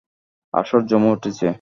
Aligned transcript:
আসর 0.53 0.81
জমে 0.85 1.09
উঠছে। 1.11 1.47